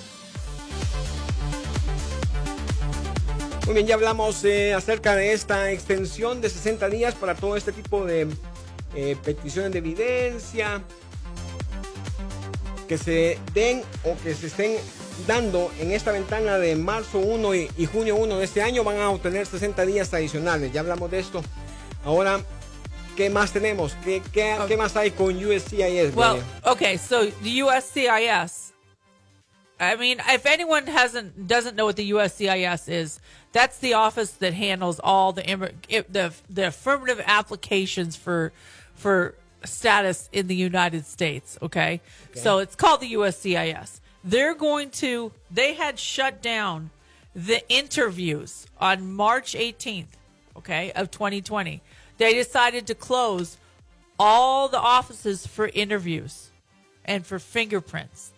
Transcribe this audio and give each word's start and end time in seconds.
Muy 3.64 3.74
bien, 3.74 3.86
ya 3.86 3.94
hablamos 3.94 4.44
eh, 4.44 4.74
acerca 4.74 5.16
de 5.16 5.32
esta 5.32 5.70
extensión 5.70 6.42
de 6.42 6.50
60 6.50 6.90
días 6.90 7.14
para 7.14 7.34
todo 7.34 7.56
este 7.56 7.72
tipo 7.72 8.04
de 8.04 8.28
eh, 8.94 9.16
peticiones 9.24 9.72
de 9.72 9.78
evidencia 9.78 10.82
que 12.86 12.98
se 12.98 13.38
den 13.54 13.82
o 14.04 14.14
que 14.22 14.34
se 14.34 14.48
estén 14.48 14.76
dando 15.26 15.72
en 15.80 15.92
esta 15.92 16.12
ventana 16.12 16.58
de 16.58 16.76
marzo 16.76 17.18
1 17.18 17.54
y, 17.54 17.70
y, 17.76 17.86
junio 17.86 18.16
1 18.16 18.38
de 18.38 18.44
este 18.44 18.62
año 18.62 18.84
van 18.84 18.98
a 18.98 19.10
obtener 19.10 19.46
60 19.46 19.86
días 19.86 20.12
adicionales. 20.12 20.72
Ya 20.72 20.80
hablamos 20.80 21.10
de 21.10 21.20
esto. 21.20 21.42
Ahora, 22.04 22.40
¿qué 23.16 23.30
más 23.30 23.52
tenemos? 23.52 23.96
¿Qué, 24.04 24.22
qué, 24.32 24.54
okay. 24.54 24.68
¿qué 24.68 24.76
más 24.76 24.96
hay 24.96 25.10
con 25.10 25.36
USCIS? 25.36 26.14
Well, 26.14 26.42
okay, 26.64 26.98
so 26.98 27.26
the 27.42 27.62
USCIS. 27.62 28.72
I 29.80 29.96
mean, 29.96 30.20
if 30.28 30.46
anyone 30.46 30.86
hasn't 30.86 31.48
doesn't 31.48 31.74
know 31.74 31.86
what 31.86 31.96
the 31.96 32.10
USCIS 32.12 32.88
is, 32.88 33.20
that's 33.52 33.78
the 33.78 33.94
office 33.94 34.32
that 34.34 34.54
handles 34.54 35.00
all 35.02 35.32
the 35.32 35.42
the 36.08 36.32
the 36.48 36.68
affirmative 36.68 37.20
applications 37.26 38.16
for 38.16 38.52
for 38.94 39.34
status 39.64 40.28
in 40.32 40.46
the 40.46 40.54
United 40.54 41.06
States. 41.06 41.58
Okay? 41.60 42.00
okay, 42.30 42.40
so 42.40 42.58
it's 42.58 42.76
called 42.76 43.00
the 43.00 43.14
USCIS 43.14 44.00
they're 44.24 44.54
going 44.54 44.90
to 44.90 45.32
they 45.50 45.74
had 45.74 45.98
shut 45.98 46.42
down 46.42 46.90
the 47.34 47.68
interviews 47.68 48.66
on 48.78 49.12
March 49.12 49.54
18th, 49.54 50.06
okay, 50.56 50.92
of 50.92 51.10
2020. 51.10 51.82
They 52.16 52.34
decided 52.34 52.86
to 52.86 52.94
close 52.94 53.58
all 54.18 54.68
the 54.68 54.78
offices 54.78 55.46
for 55.46 55.68
interviews 55.68 56.50
and 57.04 57.26
for 57.26 57.38
fingerprints. 57.38 58.32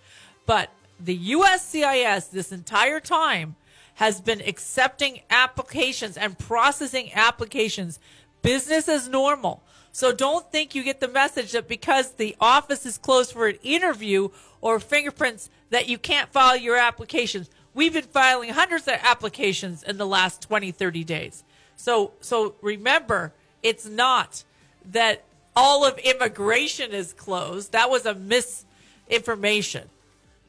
But 0.46 0.70
the 0.98 1.32
USCIS 1.32 2.30
this 2.30 2.52
entire 2.52 3.00
time 3.00 3.56
has 3.94 4.20
been 4.20 4.40
accepting 4.40 5.20
applications 5.30 6.16
and 6.16 6.38
processing 6.38 7.12
applications 7.14 7.98
business 8.42 8.88
as 8.88 9.08
normal. 9.08 9.62
So 9.96 10.12
don't 10.12 10.52
think 10.52 10.74
you 10.74 10.82
get 10.84 11.00
the 11.00 11.08
message 11.08 11.52
that 11.52 11.68
because 11.68 12.10
the 12.16 12.36
office 12.38 12.84
is 12.84 12.98
closed 12.98 13.32
for 13.32 13.46
an 13.46 13.56
interview 13.62 14.28
or 14.60 14.78
fingerprints 14.78 15.48
that 15.70 15.88
you 15.88 15.96
can't 15.96 16.30
file 16.30 16.54
your 16.54 16.76
applications. 16.76 17.48
We've 17.72 17.94
been 17.94 18.04
filing 18.04 18.50
hundreds 18.50 18.86
of 18.88 18.96
applications 19.02 19.82
in 19.82 19.96
the 19.96 20.04
last 20.04 20.42
20, 20.42 20.70
30 20.70 21.02
days. 21.02 21.44
So 21.76 22.12
so 22.20 22.56
remember, 22.60 23.32
it's 23.62 23.88
not 23.88 24.44
that 24.92 25.24
all 25.56 25.86
of 25.86 25.96
immigration 25.96 26.92
is 26.92 27.14
closed. 27.14 27.72
That 27.72 27.88
was 27.88 28.04
a 28.04 28.14
misinformation. 28.14 29.88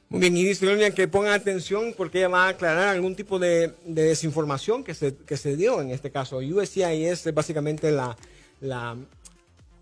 Muy 0.09 0.19
bien, 0.19 0.35
y 0.35 0.43
dice 0.43 0.65
Gloria 0.65 0.91
que 0.91 1.07
ponga 1.07 1.33
atención 1.33 1.93
porque 1.95 2.19
ella 2.19 2.27
va 2.27 2.47
a 2.47 2.49
aclarar 2.49 2.89
algún 2.89 3.15
tipo 3.15 3.39
de, 3.39 3.73
de 3.85 4.03
desinformación 4.03 4.83
que 4.83 4.93
se, 4.93 5.15
que 5.15 5.37
se 5.37 5.55
dio 5.55 5.79
en 5.79 5.91
este 5.91 6.11
caso. 6.11 6.39
USCIS 6.39 7.27
es 7.27 7.33
básicamente 7.33 7.91
la, 7.91 8.17
la 8.59 8.97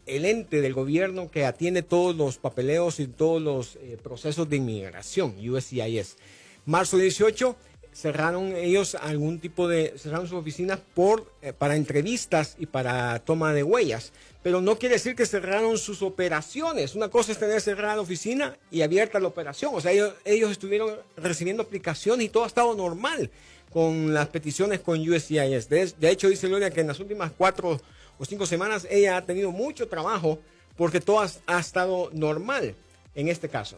el 0.06 0.26
ente 0.26 0.62
del 0.62 0.74
gobierno 0.74 1.30
que 1.32 1.46
atiende 1.46 1.82
todos 1.82 2.16
los 2.16 2.38
papeleos 2.38 3.00
y 3.00 3.08
todos 3.08 3.42
los 3.42 3.76
eh, 3.78 3.98
procesos 4.02 4.50
de 4.50 4.58
inmigración, 4.58 5.36
USCIS. 5.38 6.18
Marzo 6.66 6.98
18 6.98 7.56
cerraron 7.96 8.54
ellos 8.56 8.96
algún 8.96 9.40
tipo 9.40 9.70
de, 9.70 9.94
cerraron 9.98 10.28
sus 10.28 10.38
oficinas 10.38 10.80
por, 10.94 11.32
eh, 11.42 11.54
para 11.54 11.78
entrevistas 11.78 12.56
y 12.60 12.66
para 12.66 13.20
toma 13.20 13.54
de 13.54 13.64
huellas. 13.64 14.12
Pero 14.44 14.62
no 14.62 14.78
quiere 14.78 14.96
decir 14.96 15.16
que 15.16 15.26
cerraron 15.26 15.78
sus 15.78 16.02
operaciones. 16.02 16.94
Una 16.94 17.10
cosa 17.10 17.32
es 17.32 17.40
tener 17.40 17.62
cerrada 17.62 17.96
la 17.96 18.02
oficina 18.02 18.58
y 18.70 18.82
abierta 18.82 19.20
la 19.20 19.28
operación. 19.28 19.72
O 19.74 19.82
sea, 19.82 19.92
ellos, 19.92 20.14
ellos 20.26 20.52
estuvieron 20.52 20.96
recibiendo 21.16 21.64
aplicaciones 21.64 22.26
y 22.26 22.30
todo 22.30 22.44
ha 22.44 22.48
estado 22.48 22.76
normal 22.76 23.32
con 23.76 24.14
las 24.14 24.28
peticiones 24.28 24.80
con 24.80 25.00
USCIS. 25.00 25.70
De, 25.70 26.10
hecho, 26.10 26.30
dice 26.30 26.48
Gloria 26.48 26.72
que 26.72 26.82
en 26.82 26.88
las 26.88 27.00
últimas 27.00 27.32
cuatro 27.38 27.82
o 28.20 28.26
cinco 28.26 28.46
semanas, 28.46 28.86
ella 28.90 29.18
ha 29.18 29.22
tenido 29.22 29.52
mucho 29.52 29.88
trabajo 29.88 30.40
porque 30.78 31.00
todo 31.00 31.20
ha, 31.48 31.60
estado 31.60 32.10
normal 32.14 32.76
en 33.16 33.30
este 33.30 33.50
caso. 33.50 33.78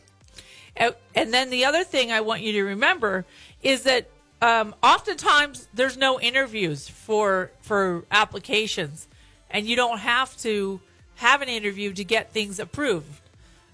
And 1.15 1.33
then 1.33 1.49
the 1.49 1.65
other 1.65 1.83
thing 1.83 2.11
I 2.11 2.21
want 2.21 2.41
you 2.41 2.51
to 2.53 2.63
remember 2.63 3.25
is 3.63 3.83
that 3.83 4.09
um, 4.41 4.75
oftentimes 4.83 5.67
there's 5.73 5.97
no 5.97 6.19
interviews 6.19 6.87
for 6.87 7.49
for 7.61 8.05
applications, 8.11 9.07
and 9.49 9.65
you 9.65 9.75
don't 9.75 9.99
have 9.99 10.37
to 10.43 10.79
have 11.15 11.41
an 11.41 11.49
interview 11.49 11.93
to 11.93 12.03
get 12.03 12.31
things 12.31 12.59
approved. 12.59 13.21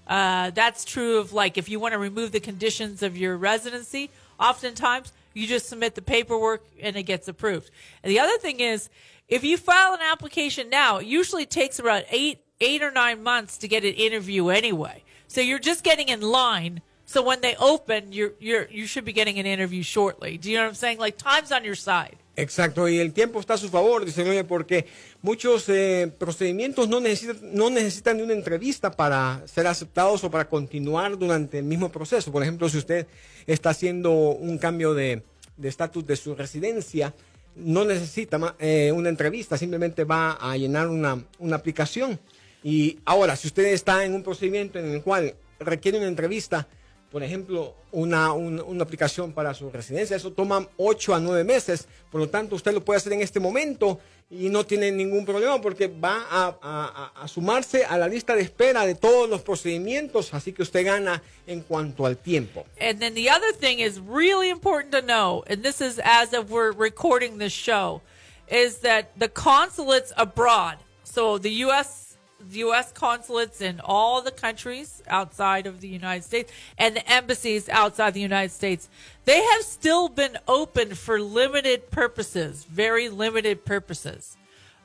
Uh, 0.06 0.50
that's 0.50 0.84
true 0.84 1.18
of 1.18 1.34
like 1.34 1.58
if 1.58 1.68
you 1.68 1.78
want 1.78 1.92
to 1.92 1.98
remove 1.98 2.32
the 2.32 2.40
conditions 2.40 3.02
of 3.02 3.16
your 3.16 3.36
residency. 3.36 4.10
Oftentimes 4.40 5.12
you 5.34 5.46
just 5.46 5.68
submit 5.68 5.94
the 5.94 6.02
paperwork 6.02 6.64
and 6.80 6.96
it 6.96 7.02
gets 7.02 7.28
approved. 7.28 7.70
And 8.02 8.10
the 8.10 8.20
other 8.20 8.38
thing 8.38 8.60
is 8.60 8.88
if 9.28 9.44
you 9.44 9.56
file 9.56 9.94
an 9.94 10.00
application 10.00 10.70
now, 10.70 10.98
it 10.98 11.06
usually 11.06 11.46
takes 11.46 11.78
about 11.78 12.04
eight, 12.10 12.40
eight 12.60 12.82
or 12.82 12.90
nine 12.90 13.22
months 13.22 13.58
to 13.58 13.68
get 13.68 13.84
an 13.84 13.94
interview 13.94 14.48
anyway. 14.48 15.02
So 15.26 15.40
you're 15.40 15.58
just 15.58 15.82
getting 15.82 16.08
in 16.08 16.20
line. 16.20 16.82
So 17.06 17.22
when 17.22 17.40
they 17.40 17.56
open, 17.56 18.12
you're, 18.12 18.32
you're, 18.38 18.66
you 18.70 18.86
should 18.86 19.04
be 19.04 19.12
getting 19.12 19.38
an 19.38 19.46
interview 19.46 19.82
shortly. 19.82 20.38
Do 20.38 20.50
you 20.50 20.56
know 20.56 20.64
what 20.64 20.68
I'm 20.68 20.74
saying? 20.74 20.98
Like 20.98 21.18
time's 21.18 21.52
on 21.52 21.64
your 21.64 21.74
side. 21.74 22.16
Exacto, 22.36 22.88
y 22.88 22.98
el 22.98 23.12
tiempo 23.12 23.38
está 23.38 23.54
a 23.54 23.58
su 23.58 23.68
favor, 23.68 24.04
dice 24.04 24.24
Gloria, 24.24 24.44
porque 24.44 24.86
muchos 25.22 25.68
eh, 25.68 26.10
procedimientos 26.18 26.88
no 26.88 26.98
necesitan, 26.98 27.38
no 27.54 27.70
necesitan 27.70 28.16
de 28.16 28.24
una 28.24 28.32
entrevista 28.32 28.90
para 28.90 29.42
ser 29.46 29.68
aceptados 29.68 30.24
o 30.24 30.30
para 30.32 30.48
continuar 30.48 31.16
durante 31.16 31.60
el 31.60 31.64
mismo 31.64 31.92
proceso. 31.92 32.32
Por 32.32 32.42
ejemplo, 32.42 32.68
si 32.68 32.78
usted 32.78 33.06
está 33.46 33.70
haciendo 33.70 34.10
un 34.12 34.58
cambio 34.58 34.94
de 34.94 35.22
estatus 35.62 36.04
de, 36.04 36.14
de 36.14 36.16
su 36.16 36.34
residencia, 36.34 37.14
no 37.54 37.84
necesita 37.84 38.56
eh, 38.58 38.90
una 38.92 39.08
entrevista, 39.08 39.56
simplemente 39.56 40.04
va 40.04 40.32
a 40.32 40.56
llenar 40.56 40.88
una, 40.88 41.24
una 41.38 41.56
aplicación. 41.56 42.18
Y 42.62 42.98
ahora, 43.04 43.36
si 43.36 43.46
usted 43.46 43.66
está 43.66 44.04
en 44.04 44.14
un 44.14 44.22
procedimiento 44.22 44.78
en 44.78 44.86
el 44.86 45.02
cual 45.02 45.34
requiere 45.60 45.98
una 45.98 46.08
entrevista, 46.08 46.66
por 47.14 47.22
ejemplo, 47.22 47.76
una, 47.92 48.32
una, 48.32 48.82
aplicación 48.82 49.32
para 49.32 49.54
su 49.54 49.70
residencia. 49.70 50.16
Eso 50.16 50.32
toma 50.32 50.66
8 50.78 51.14
a 51.14 51.20
9 51.20 51.44
meses. 51.44 51.86
Por 52.10 52.20
lo 52.20 52.28
tanto, 52.28 52.56
usted 52.56 52.72
lo 52.72 52.84
puede 52.84 52.96
hacer 52.96 53.12
en 53.12 53.20
este 53.20 53.38
momento 53.38 54.00
y 54.28 54.48
no 54.48 54.66
tiene 54.66 54.90
ningún 54.90 55.24
problema 55.24 55.60
porque 55.60 55.86
va 55.86 56.26
a, 56.28 56.58
a, 56.60 57.12
a, 57.22 57.28
sumarse 57.28 57.84
a 57.84 57.98
la 57.98 58.08
lista 58.08 58.34
de 58.34 58.42
espera 58.42 58.84
de 58.84 58.96
todos 58.96 59.30
los 59.30 59.42
procedimientos. 59.42 60.34
Así 60.34 60.52
que 60.52 60.62
usted 60.62 60.84
gana 60.84 61.22
en 61.46 61.60
cuanto 61.60 62.04
al 62.04 62.16
tiempo. 62.16 62.66
And 62.80 62.98
then 62.98 63.14
the 63.14 63.30
other 63.30 63.52
thing 63.52 63.78
is 63.78 64.00
really 64.00 64.50
important 64.50 64.90
to 64.90 65.00
know, 65.00 65.44
and 65.46 65.62
this 65.62 65.80
is 65.80 66.00
as 66.02 66.34
of 66.34 66.50
we're 66.50 66.72
recording 66.72 67.38
this 67.38 67.52
show, 67.52 68.00
is 68.48 68.78
that 68.78 69.16
the 69.16 69.28
consulates 69.28 70.12
abroad, 70.16 70.78
so 71.04 71.38
the 71.38 71.62
U.S. 71.66 72.03
U.S. 72.52 72.92
consulates 72.92 73.60
in 73.60 73.80
all 73.84 74.22
the 74.22 74.30
countries 74.30 75.02
outside 75.06 75.66
of 75.66 75.80
the 75.80 75.88
United 75.88 76.24
States 76.24 76.52
and 76.78 76.96
the 76.96 77.12
embassies 77.12 77.68
outside 77.68 78.14
the 78.14 78.20
United 78.20 78.52
States, 78.52 78.88
they 79.24 79.42
have 79.42 79.62
still 79.62 80.08
been 80.08 80.36
open 80.46 80.94
for 80.94 81.20
limited 81.20 81.90
purposes, 81.90 82.64
very 82.64 83.08
limited 83.08 83.64
purposes. 83.64 84.36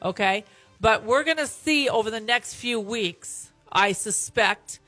Okay. 0.02 0.46
But 0.82 1.04
we're 1.04 1.24
going 1.24 1.38
to 1.38 1.48
see 1.48 1.90
over 1.90 2.10
the 2.10 2.22
next 2.22 2.54
few 2.54 2.80
weeks, 2.80 3.52
I 3.72 3.92
suspect, 3.92 4.80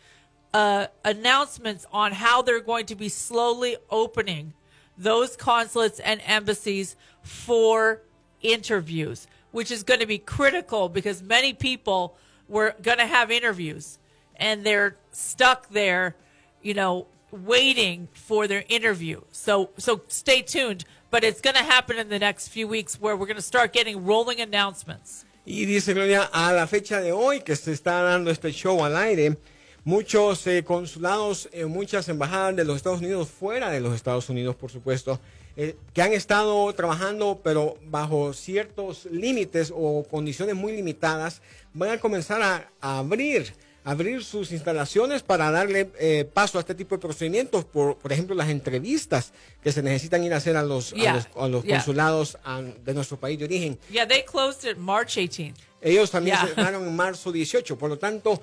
uh, 0.53 0.87
announcements 1.03 1.85
on 1.91 2.13
how 2.13 2.41
they're 2.41 2.61
going 2.61 2.85
to 2.87 2.95
be 2.95 3.09
slowly 3.09 3.75
opening 3.89 4.53
those 4.97 5.35
consulates 5.35 5.99
and 5.99 6.21
embassies 6.25 6.95
for 7.23 8.01
interviews, 8.41 9.27
which 9.51 9.71
is 9.71 9.83
going 9.83 9.99
to 9.99 10.05
be 10.05 10.17
critical 10.17 10.87
because 10.89 11.21
many 11.21 11.53
people 11.53 12.15
we're 12.51 12.73
going 12.81 12.97
to 12.97 13.07
have 13.07 13.31
interviews 13.31 13.97
and 14.35 14.63
they're 14.63 14.97
stuck 15.11 15.69
there, 15.69 16.15
you 16.61 16.73
know, 16.73 17.07
waiting 17.31 18.09
for 18.13 18.45
their 18.45 18.65
interview. 18.67 19.21
So 19.31 19.69
so 19.77 20.01
stay 20.09 20.41
tuned, 20.41 20.83
but 21.09 21.23
it's 21.23 21.39
going 21.41 21.55
to 21.55 21.63
happen 21.63 21.97
in 21.97 22.09
the 22.09 22.19
next 22.19 22.49
few 22.49 22.67
weeks 22.67 22.99
where 22.99 23.15
we're 23.15 23.25
going 23.25 23.37
to 23.37 23.41
start 23.41 23.71
getting 23.71 24.05
rolling 24.05 24.41
announcements. 24.41 25.25
Y 25.45 25.65
dice 25.65 25.93
Gloria, 25.93 26.29
a 26.31 26.53
la 26.53 26.67
fecha 26.67 27.01
de 27.01 27.11
hoy 27.11 27.39
que 27.39 27.55
se 27.55 27.71
está 27.71 28.03
dando 28.03 28.29
este 28.29 28.51
show 28.51 28.83
al 28.85 28.95
aire, 28.95 29.37
muchos 29.85 30.45
eh, 30.45 30.63
consulados, 30.63 31.49
eh, 31.51 31.65
muchas 31.65 32.09
embajadas 32.09 32.55
de 32.57 32.65
los 32.65 32.75
Estados 32.75 32.99
Unidos, 32.99 33.29
fuera 33.29 33.71
de 33.71 33.79
los 33.79 33.95
Estados 33.95 34.29
Unidos, 34.29 34.55
por 34.55 34.69
supuesto, 34.69 35.19
eh, 35.57 35.75
que 35.93 36.01
han 36.01 36.13
estado 36.13 36.71
trabajando, 36.73 37.39
pero 37.43 37.77
bajo 37.85 38.33
ciertos 38.33 39.05
límites 39.05 39.71
o 39.75 40.03
condiciones 40.09 40.55
muy 40.55 40.71
limitadas, 40.73 41.41
van 41.73 41.89
a 41.91 41.99
comenzar 41.99 42.41
a, 42.41 42.69
a 42.81 42.99
abrir 42.99 43.53
abrir 43.83 44.23
sus 44.23 44.51
instalaciones 44.51 45.23
para 45.23 45.49
darle 45.49 45.89
eh, 45.99 46.23
paso 46.31 46.59
a 46.59 46.61
este 46.61 46.75
tipo 46.75 46.93
de 46.95 47.01
procedimientos, 47.01 47.65
por, 47.65 47.97
por 47.97 48.13
ejemplo, 48.13 48.35
las 48.35 48.49
entrevistas 48.49 49.33
que 49.63 49.71
se 49.71 49.81
necesitan 49.81 50.23
ir 50.23 50.31
a 50.35 50.37
hacer 50.37 50.55
a 50.55 50.61
los, 50.61 50.93
a 50.93 50.97
Yeah, 50.97 51.13
los, 51.15 51.27
a 51.35 51.47
los 51.47 51.63
yeah. 51.63 51.77
consulados 51.77 52.37
de 52.85 52.93
nuestro 52.93 53.17
país 53.17 53.39
de 53.39 53.45
origen. 53.45 53.79
Yeah, 53.91 54.07
they 54.07 54.23
closed 54.23 54.69
it 54.69 54.77
March 54.77 55.17
18th. 55.17 55.55
Ellos 55.81 56.11
también 56.11 56.37
Yeah. 56.37 56.53
cerraron 56.53 56.87
en 56.87 56.95
marzo 56.95 57.31
18, 57.31 57.75
por 57.75 57.89
lo 57.89 57.97
tanto, 57.97 58.39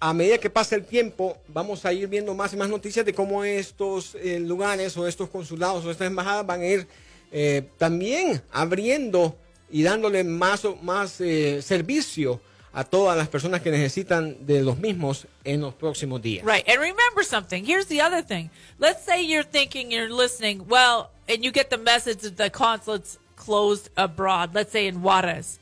a 0.00 0.14
medida 0.14 0.38
que 0.38 0.48
pasa 0.48 0.76
el 0.76 0.86
tiempo, 0.86 1.36
vamos 1.48 1.84
a 1.84 1.92
ir 1.92 2.08
viendo 2.08 2.34
más 2.34 2.54
y 2.54 2.56
más 2.56 2.70
noticias 2.70 3.04
de 3.04 3.12
cómo 3.12 3.44
estos 3.44 4.14
eh, 4.14 4.40
lugares 4.40 4.96
o 4.96 5.06
estos 5.06 5.28
consulados 5.28 5.84
o 5.84 5.90
estas 5.90 6.06
embajadas 6.06 6.46
van 6.46 6.62
a 6.62 6.66
ir 6.66 6.86
eh, 7.30 7.68
también 7.76 8.42
abriendo 8.50 9.36
y 9.70 9.82
dándole 9.82 10.24
más, 10.24 10.62
más 10.82 11.20
eh, 11.20 11.60
servicio 11.60 12.40
a 12.72 12.84
todas 12.84 13.16
las 13.16 13.28
personas 13.28 13.60
que 13.60 13.70
necesitan 13.70 14.46
de 14.46 14.62
los 14.62 14.78
mismos 14.78 15.26
en 15.44 15.60
los 15.60 15.74
próximos 15.74 16.22
días. 16.22 16.44
Right. 16.46 16.66
And 16.66 16.80
remember 16.80 17.22
something. 17.22 17.64
Here's 17.64 17.86
the 17.86 18.00
other 18.00 18.22
thing. 18.22 18.50
Let's 18.78 19.04
say 19.04 19.22
you're 19.22 19.44
thinking, 19.44 19.90
you're 19.90 20.08
listening, 20.08 20.66
well, 20.66 21.10
and 21.28 21.44
you 21.44 21.52
get 21.52 21.68
the 21.68 21.78
message 21.78 22.20
that 22.22 22.36
the 22.36 22.48
consulate's 22.48 23.18
closed 23.36 23.90
abroad, 23.96 24.54
let's 24.54 24.72
say 24.72 24.86
in 24.86 25.02
Juarez. 25.02 25.58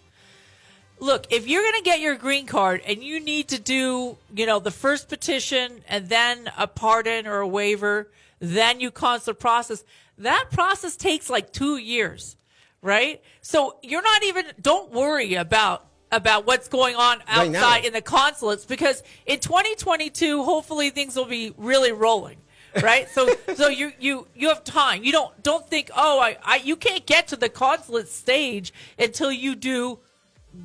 Look, 1.01 1.27
if 1.31 1.47
you're 1.47 1.63
going 1.63 1.77
to 1.77 1.83
get 1.83 2.01
your 2.01 2.17
green 2.17 2.47
card 2.47 2.83
and 2.87 3.03
you 3.03 3.21
need 3.21 3.49
to 3.49 3.59
do, 3.59 4.17
you 4.35 4.47
know, 4.47 4.59
the 4.59 4.71
first 4.71 5.09
petition 5.09 5.83
and 5.89 6.09
then 6.09 6.51
a 6.57 6.67
pardon 6.67 7.27
or 7.27 7.39
a 7.39 7.49
waiver, 7.49 8.09
then 8.41 8.81
you 8.81 8.91
consular 8.91 9.35
process, 9.35 9.85
that 10.19 10.47
process 10.51 10.97
takes 10.97 11.31
like 11.31 11.53
two 11.53 11.77
years, 11.77 12.37
right? 12.83 13.23
So 13.43 13.77
you're 13.83 14.03
not 14.03 14.25
even, 14.25 14.47
don't 14.61 14.91
worry 14.93 15.35
about, 15.35 15.87
about 16.11 16.47
what's 16.47 16.69
going 16.69 16.97
on 16.97 17.19
Right 17.19 17.55
outside 17.55 17.85
in 17.85 17.93
the 17.93 18.01
consulates 18.01 18.65
because 18.65 19.03
in 19.27 19.41
2022, 19.41 20.43
hopefully 20.43 20.91
things 20.91 21.17
will 21.17 21.27
be 21.27 21.55
really 21.57 21.93
rolling. 21.93 22.39
Right, 22.83 23.09
so 23.09 23.35
so 23.57 23.69
you 23.69 23.93
you 23.99 24.27
you 24.35 24.49
have 24.49 24.63
time. 24.63 25.03
You 25.03 25.11
don't 25.11 25.43
don't 25.43 25.67
think 25.69 25.91
oh 25.97 26.21
I, 26.21 26.37
I 26.45 26.57
you 26.57 26.77
can't 26.77 27.05
get 27.07 27.29
to 27.29 27.37
the 27.37 27.49
consulate 27.49 28.09
stage 28.09 28.75
until 28.99 29.33
you 29.33 29.57
do 29.57 29.99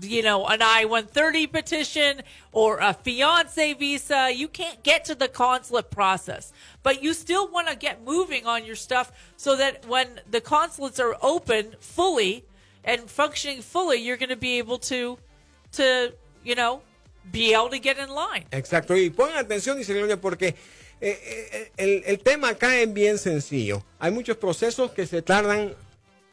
you 0.01 0.23
know, 0.23 0.45
an 0.47 0.61
I 0.61 0.85
130 0.85 1.47
petition 1.47 2.21
or 2.51 2.79
a 2.79 2.93
fiance 2.93 3.73
visa. 3.73 4.31
You 4.33 4.47
can't 4.47 4.81
get 4.83 5.05
to 5.05 5.15
the 5.15 5.27
consulate 5.27 5.91
process, 5.91 6.53
but 6.81 7.03
you 7.03 7.13
still 7.13 7.47
want 7.49 7.67
to 7.67 7.75
get 7.75 8.03
moving 8.03 8.45
on 8.45 8.65
your 8.65 8.75
stuff 8.75 9.11
so 9.37 9.55
that 9.57 9.85
when 9.87 10.21
the 10.29 10.41
consulates 10.41 10.99
are 10.99 11.15
open 11.21 11.75
fully 11.79 12.45
and 12.83 13.09
functioning 13.09 13.61
fully, 13.61 13.97
you're 13.97 14.17
going 14.17 14.29
to 14.29 14.35
be 14.35 14.57
able 14.57 14.77
to, 14.77 15.17
to, 15.73 16.13
you 16.43 16.55
know, 16.55 16.81
be 17.31 17.53
able 17.53 17.69
to 17.69 17.79
get 17.79 17.97
in 17.97 18.09
line. 18.09 18.45
Exacto, 18.51 18.95
y 18.95 19.09
pongan 19.09 19.37
atención, 19.37 19.77
dice 19.77 19.93
Gloria, 19.93 20.19
porque 20.19 20.55
eh, 20.99 21.19
eh, 21.51 21.71
el, 21.77 22.03
el 22.05 22.19
tema 22.19 22.49
acá 22.49 22.77
es 22.77 22.91
bien 22.91 23.17
sencillo. 23.17 23.83
Hay 23.99 24.11
muchos 24.11 24.37
procesos 24.37 24.91
que 24.91 25.05
se 25.05 25.21
tardan 25.21 25.73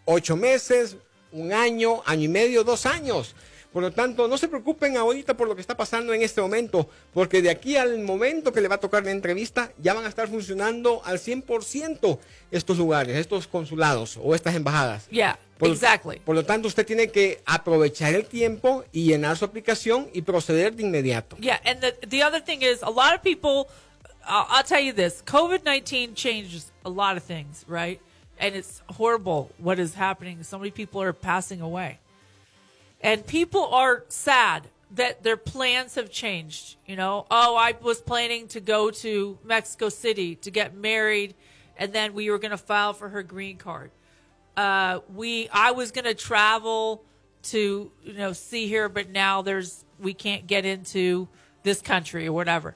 ocho 0.05 0.37
meses, 0.37 0.97
un 1.33 1.53
año, 1.53 2.03
año 2.07 2.25
y 2.25 2.29
medio, 2.29 2.65
dos 2.65 2.87
años. 2.87 3.35
Por 3.73 3.83
lo 3.83 3.93
tanto, 3.93 4.27
no 4.27 4.37
se 4.37 4.49
preocupen 4.49 4.97
ahorita 4.97 5.35
por 5.37 5.47
lo 5.47 5.55
que 5.55 5.61
está 5.61 5.77
pasando 5.77 6.13
en 6.13 6.23
este 6.23 6.41
momento, 6.41 6.89
porque 7.15 7.41
de 7.41 7.51
aquí 7.51 7.77
al 7.77 8.01
momento 8.01 8.53
que 8.53 8.61
le 8.61 8.67
va 8.67 8.75
a 8.75 8.81
tocar 8.81 9.05
la 9.05 9.13
entrevista, 9.13 9.71
ya 9.79 9.95
van 9.95 10.05
a 10.05 10.09
estar 10.09 10.27
funcionando 10.29 11.01
al 11.05 11.19
100% 11.19 12.19
estos 12.51 12.79
lugares, 12.79 13.17
estos 13.17 13.47
consulados 13.47 14.19
o 14.21 14.35
estas 14.35 14.57
embajadas. 14.57 15.07
Yeah, 15.09 15.39
Por- 15.59 15.71
exactly. 15.71 16.19
Por 16.19 16.35
lo 16.35 16.45
tanto, 16.45 16.67
usted 16.67 16.85
tiene 16.85 17.11
que 17.13 17.41
aprovechar 17.47 18.13
el 18.15 18.25
tiempo 18.27 18.85
y 18.93 19.05
llenar 19.05 19.37
su 19.37 19.45
aplicación 19.45 20.09
y 20.13 20.23
proceder 20.23 20.75
de 20.75 20.83
inmediato. 20.83 21.37
Yeah, 21.39 21.61
and 21.65 21.81
the 21.81 21.93
the 22.09 22.25
other 22.25 22.41
thing 22.43 22.63
is 22.63 22.83
a 22.83 22.91
lot 22.91 23.15
of 23.15 23.23
people. 23.23 23.69
I'll, 24.27 24.47
I'll 24.51 24.65
tell 24.65 24.81
you 24.83 24.93
this: 24.93 25.23
COVID 25.25 25.63
nineteen 25.65 26.15
changes 26.15 26.73
a 26.85 26.91
lot 26.91 27.17
of 27.17 27.23
things, 27.23 27.65
right? 27.69 28.01
And 28.41 28.57
it's 28.57 28.83
horrible 28.99 29.51
what 29.59 29.79
is 29.79 29.95
happening. 29.95 30.43
So 30.43 30.59
many 30.59 30.71
people 30.73 31.01
are 31.03 31.13
passing 31.13 31.61
away, 31.61 31.99
and 33.01 33.27
people 33.27 33.67
are 33.67 34.05
sad 34.09 34.69
that 34.93 35.23
their 35.23 35.37
plans 35.37 35.95
have 35.95 36.11
changed. 36.11 36.77
You 36.87 36.97
know, 36.97 37.27
oh, 37.31 37.57
I 37.57 37.75
was 37.81 38.01
planning 38.01 38.49
to 38.49 38.61
go 38.61 38.91
to 38.91 39.39
Mexico 39.45 39.89
City 39.89 40.35
to 40.37 40.51
get 40.51 40.75
married, 40.75 41.35
and 41.77 41.93
then 41.93 42.15
we 42.15 42.31
were 42.31 42.39
going 42.39 42.51
to 42.51 42.59
file 42.59 42.93
for 42.93 43.09
her 43.09 43.23
green 43.23 43.57
card 43.57 43.91
uh, 44.57 45.01
we 45.15 45.49
I 45.53 45.73
was 45.73 45.91
gonna 45.91 46.15
travel 46.15 47.03
to 47.45 47.91
you 48.05 48.13
know 48.13 48.33
see 48.33 48.71
her, 48.75 48.89
but 48.89 49.11
now 49.11 49.43
there's 49.43 49.85
we 49.99 50.15
can't 50.15 50.47
get 50.47 50.65
into 50.65 51.29
this 51.63 51.81
country 51.81 52.27
or 52.27 52.33
whatever. 52.33 52.75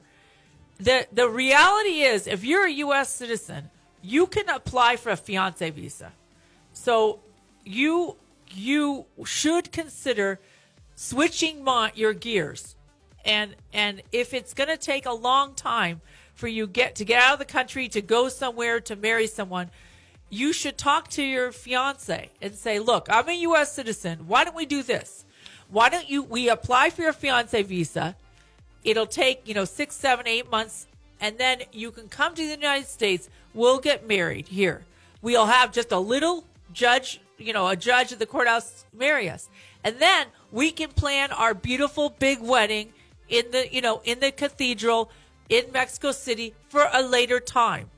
The 0.77 1.07
the 1.11 1.29
reality 1.29 2.01
is, 2.01 2.27
if 2.27 2.43
you're 2.43 2.65
a 2.65 2.71
U.S. 2.71 3.13
citizen, 3.13 3.69
you 4.01 4.27
can 4.27 4.49
apply 4.49 4.95
for 4.95 5.11
a 5.11 5.17
fiance 5.17 5.69
visa. 5.69 6.11
So 6.73 7.19
you 7.63 8.17
you 8.51 9.05
should 9.25 9.71
consider 9.71 10.39
switching 10.95 11.63
mon- 11.63 11.91
your 11.95 12.13
gears, 12.13 12.75
and 13.23 13.55
and 13.73 14.01
if 14.11 14.33
it's 14.33 14.53
going 14.53 14.69
to 14.69 14.77
take 14.77 15.05
a 15.05 15.13
long 15.13 15.53
time 15.53 16.01
for 16.33 16.47
you 16.47 16.67
get 16.67 16.95
to 16.95 17.05
get 17.05 17.21
out 17.21 17.33
of 17.33 17.39
the 17.39 17.45
country 17.45 17.87
to 17.89 18.01
go 18.01 18.29
somewhere 18.29 18.79
to 18.81 18.95
marry 18.95 19.27
someone, 19.27 19.69
you 20.29 20.53
should 20.53 20.77
talk 20.77 21.09
to 21.09 21.23
your 21.23 21.51
fiance 21.51 22.29
and 22.41 22.55
say, 22.55 22.79
"Look, 22.79 23.07
I'm 23.09 23.29
a 23.29 23.33
U.S. 23.41 23.73
citizen. 23.73 24.27
Why 24.27 24.43
don't 24.43 24.55
we 24.55 24.65
do 24.65 24.83
this? 24.83 25.25
Why 25.69 25.89
don't 25.89 26.09
you 26.09 26.23
we 26.23 26.49
apply 26.49 26.89
for 26.89 27.01
your 27.01 27.13
fiance 27.13 27.61
visa? 27.63 28.15
It'll 28.83 29.07
take 29.07 29.47
you 29.47 29.53
know 29.53 29.65
six, 29.65 29.95
seven, 29.95 30.27
eight 30.27 30.49
months, 30.51 30.87
and 31.19 31.37
then 31.37 31.63
you 31.71 31.91
can 31.91 32.07
come 32.07 32.35
to 32.35 32.41
the 32.41 32.51
United 32.51 32.87
States. 32.87 33.29
We'll 33.53 33.79
get 33.79 34.07
married 34.07 34.47
here. 34.47 34.85
We'll 35.21 35.47
have 35.47 35.71
just 35.71 35.91
a 35.91 35.99
little 35.99 36.45
judge, 36.71 37.19
you 37.37 37.53
know, 37.53 37.67
a 37.67 37.75
judge 37.75 38.11
at 38.11 38.19
the 38.19 38.25
courthouse 38.25 38.85
marry 38.93 39.29
us, 39.29 39.49
and 39.83 39.99
then 39.99 40.27
we 40.51 40.71
can 40.71 40.89
plan 40.89 41.31
our 41.31 41.53
beautiful 41.53 42.09
big 42.09 42.41
wedding 42.41 42.93
in 43.29 43.51
the 43.51 43.67
you 43.71 43.81
know 43.81 44.01
in 44.03 44.19
the 44.19 44.31
cathedral 44.31 45.09
in 45.49 45.65
Mexico 45.71 46.11
City 46.11 46.53
for 46.69 46.87
a 46.93 47.01
later 47.01 47.39
time." 47.39 47.89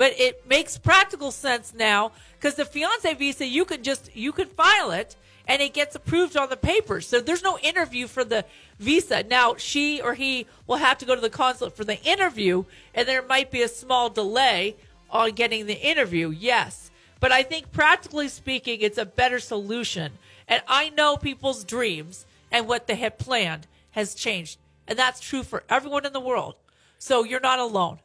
but 0.00 0.18
it 0.18 0.48
makes 0.48 0.78
practical 0.78 1.30
sense 1.30 1.74
now 1.74 2.10
because 2.38 2.54
the 2.54 2.64
fiance 2.64 3.12
visa 3.12 3.44
you 3.44 3.66
can 3.66 3.82
just 3.82 4.16
you 4.16 4.32
can 4.32 4.46
file 4.46 4.90
it 4.90 5.14
and 5.46 5.60
it 5.60 5.74
gets 5.74 5.94
approved 5.94 6.38
on 6.38 6.48
the 6.48 6.56
papers. 6.56 7.06
So 7.06 7.20
there's 7.20 7.42
no 7.42 7.58
interview 7.58 8.06
for 8.06 8.24
the 8.24 8.46
visa. 8.78 9.24
Now 9.24 9.56
she 9.56 10.00
or 10.00 10.14
he 10.14 10.46
will 10.66 10.78
have 10.78 10.96
to 10.98 11.04
go 11.04 11.14
to 11.14 11.20
the 11.20 11.28
consulate 11.28 11.76
for 11.76 11.84
the 11.84 12.00
interview 12.02 12.64
and 12.94 13.06
there 13.06 13.20
might 13.20 13.50
be 13.50 13.60
a 13.60 13.68
small 13.68 14.08
delay 14.08 14.76
on 15.10 15.32
getting 15.32 15.66
the 15.66 15.78
interview. 15.78 16.30
Yes 16.30 16.90
but 17.20 17.30
i 17.30 17.42
think 17.42 17.70
practically 17.70 18.28
speaking 18.28 18.80
it's 18.80 18.98
a 18.98 19.04
better 19.06 19.38
solution 19.38 20.12
and 20.48 20.62
i 20.66 20.90
know 20.90 21.16
people's 21.16 21.64
dreams 21.64 22.26
and 22.50 22.66
what 22.66 22.86
they 22.86 22.96
had 22.96 23.18
planned 23.18 23.66
has 23.92 24.14
changed 24.14 24.58
and 24.88 24.98
that's 24.98 25.20
true 25.20 25.42
for 25.42 25.62
everyone 25.68 26.04
in 26.04 26.12
the 26.12 26.20
world 26.20 26.54
so 26.98 27.24
you're 27.24 27.40
not 27.40 27.58
alone 27.58 27.98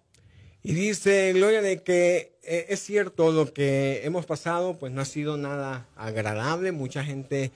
Y 0.68 0.74
dice 0.74 1.32
Gloria 1.34 1.62
de 1.62 1.84
que 1.84 2.34
eh, 2.42 2.66
es 2.70 2.80
cierto 2.80 3.32
lo 3.32 3.54
que 3.54 4.02
hemos 4.04 4.26
pasado, 4.26 4.74
pues 4.80 4.92
no 4.92 5.00
ha 5.00 5.06
sido 5.06 5.38
nada 5.38 5.86
agradable. 5.96 6.72
Mucha 6.72 7.04
gente 7.04 7.52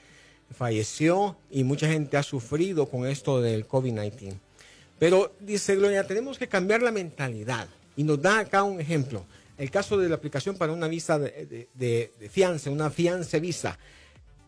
falleció 0.56 1.36
y 1.50 1.64
mucha 1.64 1.88
gente 1.88 2.18
ha 2.18 2.24
sufrido 2.24 2.88
con 2.88 3.08
esto 3.08 3.42
del 3.42 3.68
COVID-19. 3.68 4.36
Pero 5.00 5.34
dice 5.40 5.76
Gloria, 5.76 6.06
tenemos 6.06 6.38
que 6.38 6.48
cambiar 6.48 6.84
la 6.84 6.92
mentalidad. 6.92 7.68
Y 7.96 8.04
nos 8.04 8.22
da 8.22 8.38
acá 8.38 8.62
un 8.62 8.80
ejemplo. 8.80 9.26
El 9.60 9.70
caso 9.70 9.98
de 9.98 10.10
la 10.10 10.16
aplicación 10.16 10.58
para 10.58 10.74
una 10.74 10.88
visa 10.88 11.20
de, 11.20 11.68
de, 11.74 12.30
fianza, 12.32 12.72
una 12.72 12.90
fianza 12.90 13.38
visa. 13.40 13.78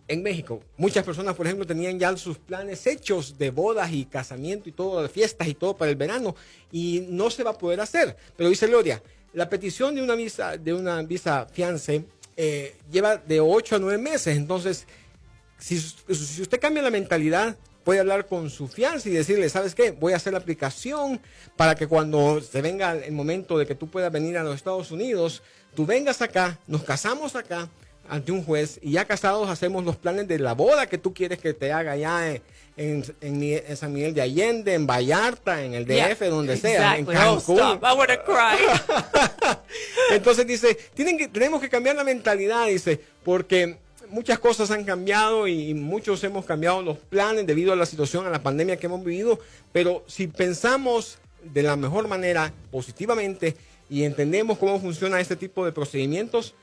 En 0.08 0.24
México, 0.24 0.64
muchas 0.78 1.06
personas, 1.06 1.36
por 1.36 1.46
ejemplo, 1.46 1.68
tenían 1.68 2.00
ya 2.00 2.16
sus 2.18 2.38
planes 2.38 2.88
hechos 2.88 3.38
de 3.38 3.52
bodas 3.52 3.92
y 3.92 4.06
casamiento 4.06 4.68
y 4.68 4.72
todo, 4.72 5.04
de 5.04 5.10
fiestas 5.10 5.48
y 5.48 5.54
todo 5.54 5.78
para 5.78 5.92
el 5.92 5.98
verano, 5.98 6.36
y 6.72 7.06
no 7.10 7.30
se 7.30 7.44
va 7.44 7.52
a 7.52 7.58
poder 7.58 7.80
hacer. 7.82 8.18
Pero 8.36 8.50
dice 8.50 8.68
Gloria, 8.68 9.04
la 9.34 9.50
petición 9.50 9.96
de 9.96 10.02
una 10.02 10.16
visa, 10.16 10.58
de 10.58 10.74
una 10.74 11.02
visa 11.04 11.46
fiance 11.46 12.06
eh, 12.36 12.76
lleva 12.92 13.18
de 13.18 13.40
8 13.40 13.76
a 13.76 13.80
9 13.80 13.98
meses. 13.98 14.36
Entonces, 14.36 14.88
si, 15.58 15.80
si, 15.80 16.42
usted 16.42 16.60
cambia 16.60 16.82
la 16.82 16.90
mentalidad, 16.90 17.58
puede 17.84 18.00
hablar 18.00 18.28
con 18.28 18.50
su 18.50 18.68
fianza 18.68 19.10
y 19.10 19.14
decirle, 19.14 19.50
¿sabes 19.50 19.76
qué? 19.76 19.92
Voy 19.92 20.14
a 20.14 20.18
hacer 20.18 20.34
la 20.34 20.40
aplicación 20.40 21.20
para 21.56 21.76
que 21.76 21.88
cuando 21.88 22.42
se 22.42 22.62
venga 22.62 22.94
el 22.94 23.12
momento 23.12 23.58
de 23.58 23.66
que 23.66 23.76
tú 23.76 23.90
puedas 23.90 24.12
venir 24.12 24.38
a 24.38 24.44
los 24.44 24.56
Estados 24.56 24.92
Unidos, 24.92 25.42
tú 25.76 25.86
vengas 25.86 26.22
acá, 26.22 26.60
nos 26.68 26.84
casamos 26.84 27.36
acá 27.36 27.70
ante 28.10 28.32
un 28.32 28.44
juez 28.44 28.80
y 28.82 28.92
ya 28.92 29.06
casados 29.06 29.50
hacemos 29.50 29.86
los 29.86 29.96
planes 29.96 30.28
de 30.28 30.38
la 30.38 30.54
boda 30.54 30.88
que 30.88 30.98
tú 30.98 31.14
quieres 31.14 31.40
que 31.40 31.54
te 31.54 31.72
haga 31.72 31.96
ya 31.96 32.30
en, 32.30 32.42
en, 32.76 33.04
en, 33.22 33.44
en 33.44 33.78
San 33.78 33.94
Miguel 33.94 34.14
de 34.14 34.22
Allende, 34.22 34.74
en 34.74 34.86
Vallarta, 34.86 35.64
en 35.64 35.74
el 35.74 35.86
DF, 35.86 36.20
yeah, 36.20 36.30
donde 36.30 36.58
sea, 36.58 36.98
exactly. 36.98 37.16
en 37.16 37.22
Cancún. 37.22 37.60
Oh, 37.60 37.74
stop. 37.74 37.84
I 37.84 37.98
want 37.98 38.10
to 38.10 38.24
cry. 38.26 39.56
Entonces 40.16 40.46
dice, 40.46 40.78
tienen 40.94 41.18
que, 41.18 41.28
tenemos 41.28 41.62
que 41.62 41.70
cambiar 41.70 41.96
la 41.96 42.04
mentalidad, 42.04 42.68
dice, 42.68 43.00
porque 43.24 43.78
muchas 44.12 44.40
cosas 44.40 44.70
han 44.72 44.84
cambiado 44.84 45.48
y 45.48 45.74
muchos 45.74 46.24
hemos 46.24 46.46
cambiado 46.46 46.82
los 46.82 46.98
planes 46.98 47.48
debido 47.48 47.74
a 47.74 47.76
la 47.76 47.86
situación, 47.86 48.28
a 48.28 48.30
la 48.30 48.44
pandemia 48.44 48.78
que 48.78 48.86
hemos 48.86 49.04
vivido, 49.04 49.40
pero 49.72 50.04
si 50.06 50.28
pensamos 50.28 51.18
de 51.44 51.64
la 51.64 51.76
mejor 51.76 52.08
manera, 52.08 52.54
positivamente, 52.72 53.56
y 53.90 54.04
entendemos 54.04 54.58
cómo 54.58 54.80
funciona 54.80 55.20
este 55.20 55.36
tipo 55.36 55.66
de 55.66 55.72
procedimientos, 55.72 56.54